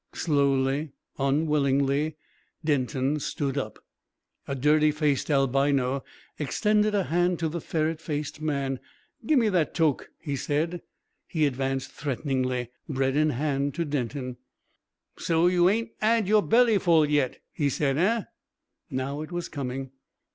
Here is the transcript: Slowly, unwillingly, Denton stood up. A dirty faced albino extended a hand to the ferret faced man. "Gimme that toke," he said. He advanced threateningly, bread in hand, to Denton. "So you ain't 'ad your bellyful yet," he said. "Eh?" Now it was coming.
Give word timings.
Slowly, 0.15 0.93
unwillingly, 1.19 2.15
Denton 2.65 3.19
stood 3.19 3.55
up. 3.55 3.77
A 4.47 4.55
dirty 4.55 4.89
faced 4.89 5.29
albino 5.29 6.03
extended 6.39 6.95
a 6.95 7.03
hand 7.03 7.37
to 7.37 7.47
the 7.47 7.61
ferret 7.61 8.01
faced 8.01 8.41
man. 8.41 8.79
"Gimme 9.27 9.49
that 9.49 9.75
toke," 9.75 10.09
he 10.19 10.35
said. 10.35 10.81
He 11.27 11.45
advanced 11.45 11.91
threateningly, 11.91 12.71
bread 12.89 13.15
in 13.15 13.29
hand, 13.29 13.75
to 13.75 13.85
Denton. 13.85 14.37
"So 15.19 15.45
you 15.45 15.69
ain't 15.69 15.91
'ad 16.01 16.27
your 16.27 16.41
bellyful 16.41 17.05
yet," 17.07 17.39
he 17.53 17.69
said. 17.69 17.99
"Eh?" 17.99 18.23
Now 18.89 19.21
it 19.21 19.31
was 19.31 19.49
coming. 19.49 19.91